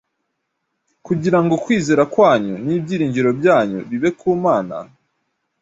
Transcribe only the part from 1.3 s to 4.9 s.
ngo kwizera kwanyu n’ibyiringiro byanyu bibe ku mana.”